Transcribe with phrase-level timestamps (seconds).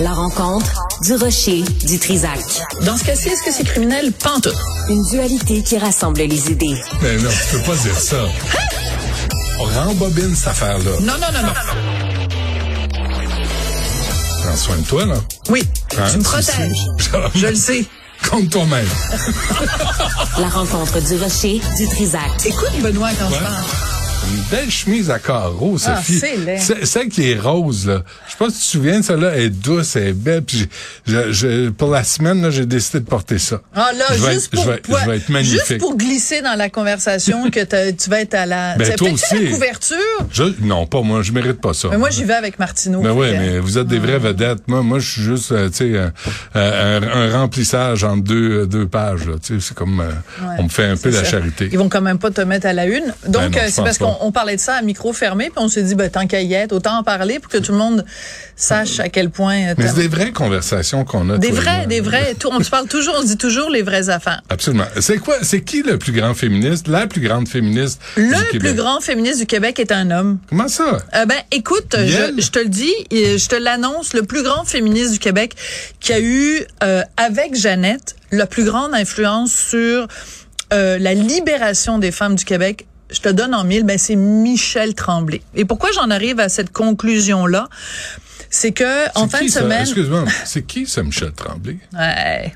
[0.00, 2.38] La rencontre du rocher du Trisac.
[2.82, 4.12] Dans ce cas-ci, est-ce que c'est criminel?
[4.12, 4.54] Pantoute.
[4.88, 6.76] Une dualité qui rassemble les idées.
[7.02, 8.16] Mais non, tu peux pas dire ça.
[9.58, 10.90] On rembobine cette affaire-là.
[11.00, 11.52] Non, non, non, non.
[14.44, 15.14] Prends soin de toi, là.
[15.48, 15.62] Oui,
[15.98, 16.86] Hein, tu me protèges.
[17.34, 17.86] Je le sais.
[18.30, 18.88] Contre toi-même.
[20.38, 22.22] La rencontre du rocher du Trisac.
[22.44, 23.64] Écoute, Benoît, quand je parle.
[24.28, 26.18] Une belle chemise à carreaux, Ah, Sophie.
[26.18, 26.58] c'est laid.
[26.58, 28.02] C'est- Celle qui est rose, là.
[28.26, 30.42] Je sais pas si tu te souviens, celle-là elle est douce, elle est belle.
[30.42, 30.68] Puis
[31.06, 33.60] j'ai- je- je- pour la semaine, là, j'ai décidé de porter ça.
[33.74, 35.60] Ah là, je vais juste, être, pour, je vais, je vais être magnifique.
[35.68, 38.76] juste pour glisser dans la conversation que tu vas être à la...
[38.76, 39.96] Ben, toi la couverture?
[40.32, 41.22] Je- non, pas moi.
[41.22, 41.88] Je mérite pas ça.
[41.90, 43.00] Mais moi, j'y vais avec Martineau.
[43.02, 44.66] Ben oui, mais vous êtes des vraies vedettes.
[44.66, 46.12] Moi, moi, je suis juste, euh, tu sais, un,
[46.54, 49.22] un- un remplissage en deux, deux pages.
[49.42, 50.08] Tu sais, c'est comme, euh,
[50.42, 51.30] Ouais, on me fait un peu la ça.
[51.30, 51.68] charité.
[51.72, 53.14] Ils vont quand même pas te mettre à la une.
[53.28, 55.54] Donc, Ben euh, je c'est parce qu'on on parlait de ça à micro fermé, puis
[55.58, 57.78] on s'est dit, ben, tant qu'à y être, autant en parler pour que tout le
[57.78, 58.04] monde
[58.54, 59.68] sache à quel point...
[59.68, 61.38] euh, Mais c'est des vraies conversations qu'on a.
[61.38, 61.86] Des moi.
[61.86, 62.02] des.
[62.38, 64.42] Tout, on se parle toujours, on se dit toujours les vraies affaires.
[64.48, 64.86] Absolument.
[65.00, 68.60] C'est quoi, c'est qui le plus grand féministe, la plus grande féministe du Le Québec?
[68.60, 70.38] plus grand féministe du Québec est un homme.
[70.48, 70.98] Comment ça?
[71.14, 75.12] Euh, ben, écoute, je, je te le dis, je te l'annonce, le plus grand féministe
[75.12, 75.54] du Québec
[76.00, 80.06] qui a eu, euh, avec Jeannette, la plus grande influence sur
[80.72, 82.86] euh, la libération des femmes du Québec.
[83.10, 85.42] Je te donne en mille, ben c'est Michel Tremblay.
[85.54, 87.68] Et pourquoi j'en arrive à cette conclusion-là?
[88.50, 89.60] C'est que en fin de ça?
[89.60, 91.78] semaine, Excuse-moi, c'est qui ça, Michel Tremblay?
[91.92, 92.54] Ouais.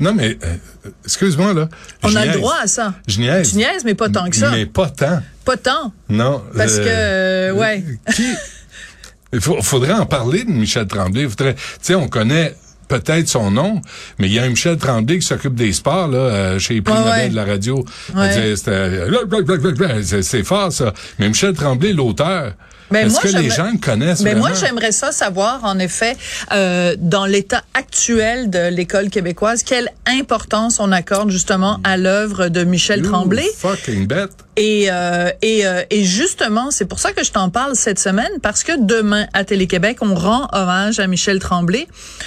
[0.00, 0.56] Non, mais, euh,
[1.04, 1.68] excuse-moi, là.
[2.02, 2.94] on a le droit à ça.
[3.06, 3.50] Je niaise.
[3.50, 4.50] Tu niaises, mais pas tant que ça.
[4.50, 5.22] Mais pas tant.
[5.44, 5.92] Pas tant.
[6.08, 6.42] Non.
[6.56, 7.84] Parce que, euh, ouais.
[8.14, 8.26] Qui?
[9.32, 11.22] Il faudrait en parler de Michel Tremblay.
[11.22, 12.56] Il Faudrait, tu sais, on connaît
[12.88, 13.80] peut-être son nom,
[14.18, 16.82] mais il y a un Michel Tremblay qui s'occupe des sports, là, euh, chez les
[16.82, 17.28] prix ouais.
[17.28, 17.84] de la radio.
[18.14, 18.56] Ouais.
[18.56, 20.92] C'était- C'est fort, ça.
[21.18, 22.52] Mais Michel Tremblay, l'auteur,
[22.94, 26.16] est-ce que les gens le connaissent Mais moi, j'aimerais ça savoir, en effet,
[26.52, 32.64] euh, dans l'état actuel de l'école québécoise, quelle importance on accorde justement à l'œuvre de
[32.64, 33.46] Michel You Tremblay?
[33.58, 34.30] fucking bête.
[34.60, 38.40] Et, euh, et, euh, et justement, c'est pour ça que je t'en parle cette semaine,
[38.42, 41.86] parce que demain, à Télé-Québec, on rend hommage à Michel Tremblay.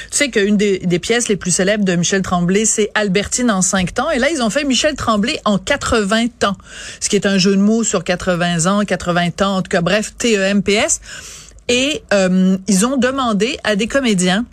[0.10, 3.94] Tu sais qu'une des, pièces les plus célèbres de Michel Tremblay, c'est Albertine en 5
[3.94, 4.10] temps.
[4.12, 6.56] Et là, ils ont fait Michel Tremblay en 80 temps,
[7.02, 9.82] ce qui est un jeu de mots sur 80 ans, 80 temps, en tout cas,
[9.82, 11.02] bref, T-E-M-P-S.
[11.68, 14.46] Et euh, ils ont demandé à des comédiens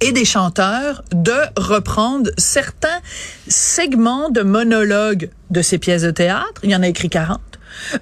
[0.00, 3.00] et des chanteurs de reprendre certains
[3.48, 6.60] segments de monologues de ces pièces de théâtre.
[6.62, 7.40] Il y en a écrit 40.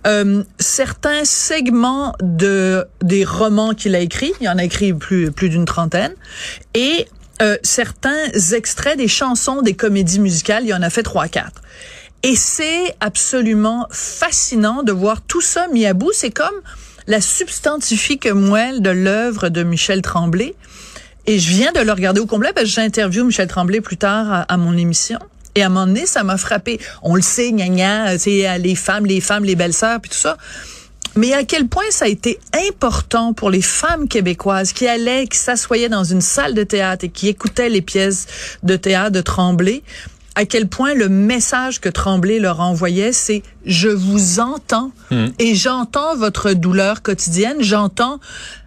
[0.06, 5.32] Euh, certains segments de des romans qu'il a écrits, il y en a écrit plus
[5.32, 6.14] plus d'une trentaine,
[6.74, 7.08] et
[7.42, 11.62] euh, certains extraits des chansons des comédies musicales, il y en a fait trois quatre.
[12.22, 16.12] Et c'est absolument fascinant de voir tout ça mis à bout.
[16.14, 16.54] C'est comme
[17.06, 20.54] la substantifique moelle de l'œuvre de Michel Tremblay.
[21.26, 24.30] Et je viens de le regarder au complet parce que j'interviewe Michel Tremblay plus tard
[24.32, 25.18] à, à mon émission.
[25.54, 26.80] Et à un moment donné, ça m'a frappé.
[27.02, 30.18] On le sait, gna gna, tu sais, les femmes, les femmes, les belles-sœurs, puis tout
[30.18, 30.36] ça.
[31.16, 35.38] Mais à quel point ça a été important pour les femmes québécoises qui allaient, qui
[35.38, 38.26] s'assoyaient dans une salle de théâtre et qui écoutaient les pièces
[38.64, 39.82] de théâtre de Tremblay,
[40.34, 44.90] à quel point le message que Tremblay leur envoyait, c'est je vous entends
[45.38, 48.18] et j'entends votre douleur quotidienne, j'entends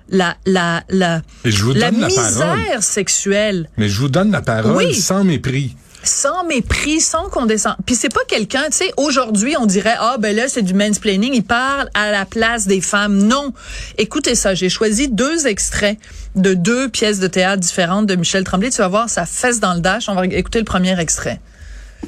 [0.09, 2.57] la la la Et je vous la donne la parole.
[2.57, 4.95] misère sexuelle Mais je vous donne la parole Oui.
[4.95, 5.75] sans mépris.
[6.03, 7.79] sans mépris, sans condescendance.
[7.85, 11.33] Puis c'est pas quelqu'un, tu sais, aujourd'hui on dirait ah ben là c'est du mansplaining,
[11.33, 13.17] il parle à la place des femmes.
[13.17, 13.51] Non.
[13.97, 15.97] Écoutez ça, j'ai choisi deux extraits
[16.35, 19.73] de deux pièces de théâtre différentes de Michel Tremblay, tu vas voir ça fesse dans
[19.73, 20.07] le dash.
[20.07, 21.41] On va écouter le premier extrait.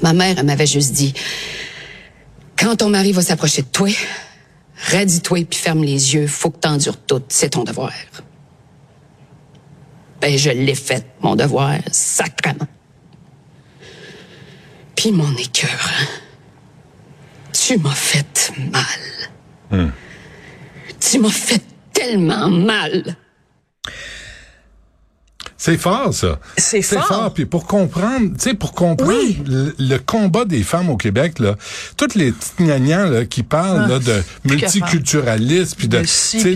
[0.01, 1.13] Ma mère, elle m'avait juste dit,
[2.57, 3.89] quand ton mari va s'approcher de toi,
[4.91, 7.91] radis-toi puis ferme les yeux, faut que t'endures tout, c'est ton devoir.
[10.21, 12.67] Ben, je l'ai fait, mon devoir, sacrement.
[14.95, 16.05] Puis mon écœur, hein,
[17.53, 19.91] tu m'as fait mal.
[20.99, 21.63] Tu m'as fait
[21.93, 23.15] tellement mal.
[25.61, 26.39] C'est fort, ça.
[26.55, 27.33] C'est fort.
[27.33, 29.37] Puis pour comprendre, tu sais, pour comprendre Oui.
[29.45, 31.55] le, le combat des femmes au Québec, là,
[31.97, 32.61] toutes les petites
[33.09, 36.03] là, qui parlent là, de plus multiculturalisme, puis de, De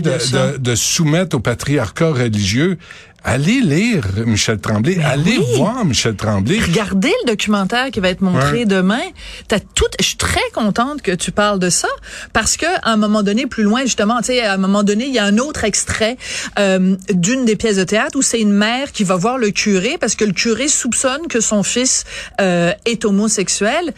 [0.00, 2.78] de de, de soumettre au patriarcat religieux,
[3.24, 5.56] allez lire Michel Tremblay, allez oui.
[5.56, 6.58] voir Michel Tremblay.
[6.60, 8.64] Regardez le documentaire qui va être montré Ouais.
[8.66, 9.00] demain.
[9.48, 9.86] T'as tout.
[9.98, 11.88] Je suis très contente que tu parles de ça
[12.32, 15.06] parce que à un moment donné, plus loin justement, tu sais, à un moment donné,
[15.06, 16.16] il y a un autre extrait
[16.58, 19.96] euh, d'une des pièces de théâtre où c'est une mère qui va voir le curé
[19.98, 22.04] parce que le curé soupçonne que son fils
[22.40, 23.92] euh, est homosexuel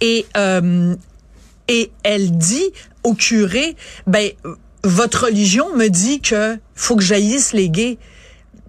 [0.00, 0.94] et euh,
[1.68, 2.70] et elle dit
[3.04, 4.30] au curé, ben
[4.82, 7.98] votre religion me dit que faut que j'haïsse les gays.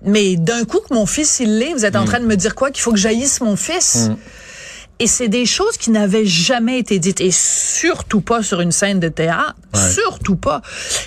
[0.04, 2.56] Mais d'un coup que mon fils il l'est, vous êtes en train de me dire
[2.56, 2.72] quoi?
[2.72, 4.10] Qu'il faut que j'haïsse mon fils?
[5.04, 9.00] Et c'est des choses qui n'avaient jamais été dites et surtout pas sur une scène
[9.00, 9.80] de théâtre, Ouais.
[9.94, 10.62] surtout pas.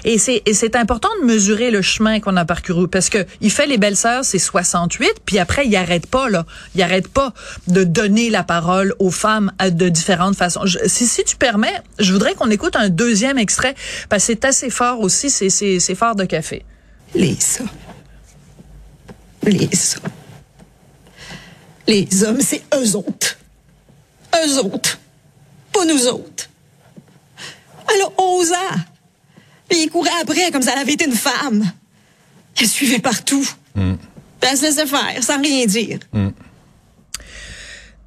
[0.05, 3.53] Et c'est et c'est important de mesurer le chemin qu'on a parcouru parce que il
[3.53, 6.45] fait les belles sœurs c'est 68 puis après il arrête pas là,
[6.75, 7.35] il arrête pas
[7.69, 10.67] de donner la parole aux femmes à- de différentes façons.
[10.67, 13.77] Je- si si tu permets, je voudrais qu'on écoute un deuxième extrait
[14.09, 16.65] parce que c'est assez fort aussi, c'est c'est c'est fort de café.
[17.15, 17.63] Lisa.
[19.51, 19.99] Lisa.
[21.87, 23.39] Les hommes, c'est eux autres.
[24.35, 24.99] Eux autres.
[25.73, 26.49] Pas nous autres.
[27.93, 28.79] Elle a 11 ans.
[29.69, 31.71] Puis il courait après comme si elle avait été une femme.
[32.59, 33.47] Elle suivait partout.
[33.75, 35.99] Puis elle se laissait faire, sans rien dire.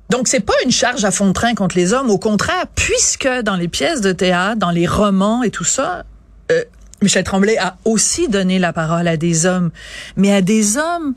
[0.10, 3.28] Donc c'est pas une charge à fond de train contre les hommes, au contraire, puisque
[3.44, 6.06] dans les pièces de théâtre, dans les romans et tout ça,
[6.52, 6.64] euh,
[7.02, 9.72] Michel Tremblay a aussi donné la parole à des hommes,
[10.16, 11.14] mais à des hommes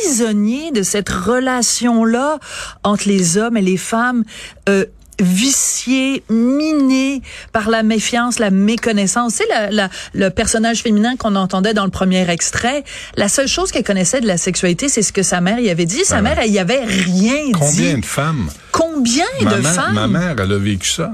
[0.00, 2.38] prisonniers de cette relation-là
[2.84, 4.24] entre les hommes et les femmes.
[4.68, 4.84] Euh,
[5.18, 9.32] viciés, minés par la méfiance, la méconnaissance.
[9.36, 12.84] C'est la, la- le personnage féminin qu'on entendait dans le premier extrait.
[13.16, 15.86] La seule chose qu'elle connaissait de la sexualité, c'est ce que sa mère y avait
[15.86, 16.04] dit.
[16.04, 18.00] Sa mère, elle y avait rien Combien dit.
[18.02, 18.50] de femmes?
[18.72, 19.94] Combien Ma de mère, femmes?
[19.94, 21.12] ma mère, elle a vécu ça.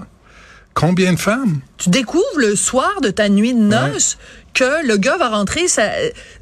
[0.74, 1.60] Combien de femmes?
[1.78, 4.18] tu découvres le soir de ta nuit de noces
[4.54, 5.82] que le gars va rentrer, ça,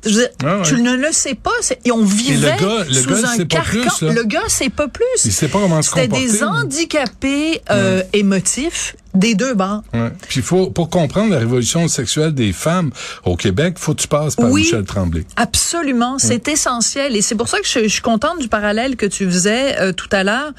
[0.05, 0.62] je veux dire, Ouais, ouais.
[0.65, 1.51] tu ne le sais pas.
[1.61, 3.65] c'est- Et on vivait gars- le sous gars, un carcan.
[3.99, 5.05] plus, le gars sait pas plus.
[5.25, 6.27] Il sait pas comment se C'était comporter.
[6.33, 9.55] des handicapés euh, émotifs des deux.
[9.55, 10.11] Ouais.
[10.29, 12.93] Puis faut, pour comprendre la révolution sexuelle des femmes
[13.25, 14.63] au Québec, faut que tu passes par Oui.
[14.63, 15.25] Michel Tremblay.
[15.35, 19.06] Absolument, c'est essentiel et c'est pour ça que je, je suis contente du parallèle que
[19.06, 20.53] tu faisais euh, tout à l'heure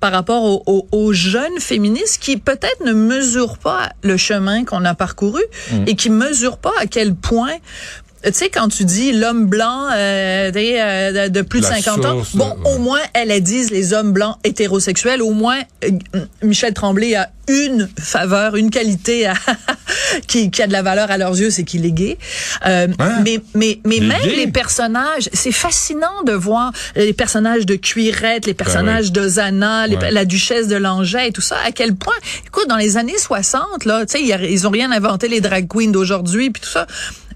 [0.00, 5.42] par rapport aux, jeunes féministes qui peut-être ne mesurent pas le chemin qu'on a parcouru
[5.86, 7.60] et qui mesurent pas à quel point
[8.24, 11.80] tu sais, quand tu dis l'homme blanc euh, des, euh, de de plus de La
[11.80, 12.74] 50 ans, bon, ouais.
[12.74, 15.22] au moins, elles elles disent les hommes blancs hétérosexuels.
[15.22, 15.90] Au moins, euh,
[16.42, 19.34] Michel Tremblay a une faveur, une qualité à-
[20.28, 22.18] qui, qui a de la valeur à leurs yeux, c'est qu'il est gay.
[22.66, 23.22] Euh, Hein?
[23.24, 24.36] Mais, mais, mais même gay?
[24.36, 29.96] les personnages, c'est fascinant de voir les personnages de Cuirette, les personnages de Zana, les-
[29.96, 30.10] Ben Ouais.
[30.12, 32.14] la duchesse de Langeais et tout ça, à quel point,
[32.46, 35.66] écoute, dans les années 60, là, tu sais, ils, ils ont rien inventé les drag
[35.68, 36.86] queens d'aujourd'hui puis tout ça.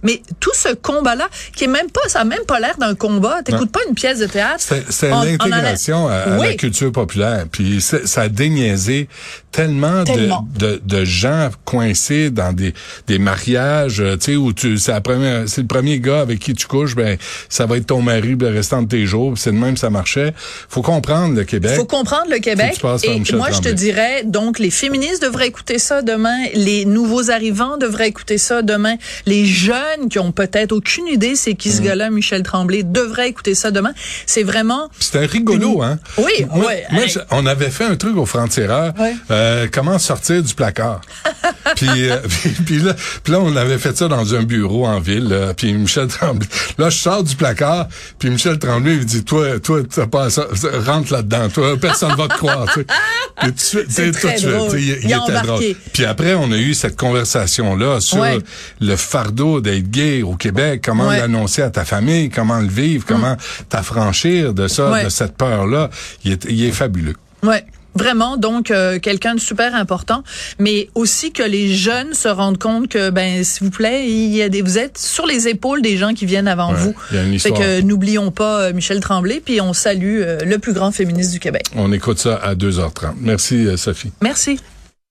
[0.05, 3.43] Mais tout ce combat-là, qui est même pas, ça a même pas l'air d'un combat.
[3.43, 4.63] T'écoutes pas une pièce de théâtre.
[4.89, 7.47] C'est a- l'intégration à, la culture populaire.
[7.51, 9.09] Puis ça a déniaisé
[9.51, 10.49] tellement, de- Tellement.
[10.59, 12.75] De, de, gens coincés dans des,
[13.07, 16.97] des mariages, euh, tu sais, où tu c'est le premier gars avec qui tu couches,
[16.97, 17.17] ben
[17.49, 19.35] ça va être ton mari le restant de tes jours.
[19.37, 20.35] C'est de même ça marchait.
[20.69, 21.77] Faut comprendre le Québec.
[21.77, 22.81] faut comprendre le Québec.
[23.05, 26.37] Et moi, je te dirais, donc, les féministes devraient écouter ça demain.
[26.55, 28.97] Les nouveaux arrivants devraient écouter ça demain.
[29.27, 31.85] Les jeunes qui ont peut-être aucune idée c'est qui ce Mm.
[31.85, 33.93] gars-là, Michel Tremblay, devraient écouter ça demain.
[34.27, 34.89] C'est vraiment...
[35.01, 35.99] C'était rigolo, hein?
[36.19, 36.85] Oui, moi, ouais.
[36.91, 38.93] moi, je- on avait fait un truc au Franc-Tireur.
[38.99, 39.15] Ouais.
[39.31, 41.01] Euh, comment sortir du placard?
[41.77, 45.01] puis, euh, puis, puis là, puis là, on avait fait ça dans un bureau en
[45.01, 45.29] ville.
[45.29, 46.47] là, puis Michel Tremblay.
[46.79, 47.89] Là, je sors du placard.
[48.19, 50.47] Puis Michel Tremblay il dit, toi, toi, t'as pas ça,
[50.87, 51.49] rentre là-dedans.
[51.49, 52.67] Toi, personne va te croire.
[52.73, 52.87] tu sais.
[53.57, 54.79] C'est très tout drôle.
[54.81, 55.63] il, Il était drôle.
[55.93, 58.39] Puis après, on a eu cette conversation-là sur Ouais.
[58.81, 61.19] le fardeau d'être gay au Québec, comment Ouais.
[61.19, 63.37] l'annoncer à ta famille, comment le vivre, comment
[63.69, 65.05] t'affranchir de ça, Ouais.
[65.05, 65.91] de cette peur-là?
[66.25, 67.15] Il est, il est fabuleux.
[67.43, 67.65] Ouais.
[67.97, 70.25] Vraiment, donc euh, quelqu'un de super important,
[70.59, 74.43] mais aussi que les jeunes se rendent compte que, ben, s'il vous plaît, il y
[74.43, 76.95] a des, vous êtes sur les épaules des gens qui viennent avant Ouais, vous.
[77.13, 80.39] il y a une fait que n'oublions pas euh, Michel Tremblay, puis on salue euh,
[80.45, 81.67] le plus grand féministe du Québec.
[81.77, 83.13] On écoute ça à 2h30.
[83.21, 84.11] Merci, Sophie.
[84.21, 84.59] Merci.